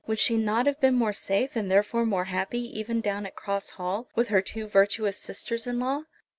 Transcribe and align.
Would 0.07 0.17
she 0.17 0.35
not 0.35 0.65
have 0.65 0.79
been 0.81 0.95
more 0.95 1.13
safe 1.13 1.55
and 1.55 1.69
therefore 1.69 2.07
more 2.07 2.25
happy 2.25 2.57
even 2.59 3.01
down 3.01 3.27
at 3.27 3.35
Cross 3.35 3.69
Hall, 3.77 4.07
with 4.15 4.29
her 4.29 4.41
two 4.41 4.65
virtuous 4.65 5.19
sisters 5.19 5.67
in 5.67 5.77
law? 5.77 6.05